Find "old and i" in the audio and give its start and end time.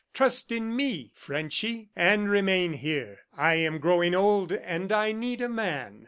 4.15-5.11